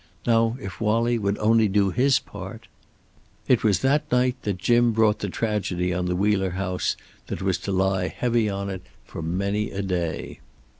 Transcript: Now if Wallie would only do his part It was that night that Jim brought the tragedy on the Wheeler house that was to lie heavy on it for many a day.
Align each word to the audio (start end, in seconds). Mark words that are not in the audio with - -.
Now 0.25 0.57
if 0.59 0.81
Wallie 0.81 1.19
would 1.19 1.37
only 1.37 1.67
do 1.67 1.91
his 1.91 2.17
part 2.17 2.67
It 3.47 3.63
was 3.63 3.81
that 3.81 4.11
night 4.11 4.35
that 4.41 4.57
Jim 4.57 4.93
brought 4.93 5.19
the 5.19 5.29
tragedy 5.29 5.93
on 5.93 6.07
the 6.07 6.15
Wheeler 6.15 6.49
house 6.57 6.97
that 7.27 7.43
was 7.43 7.59
to 7.59 7.71
lie 7.71 8.07
heavy 8.07 8.49
on 8.49 8.67
it 8.71 8.81
for 9.05 9.21
many 9.21 9.69
a 9.69 9.83
day. 9.83 10.39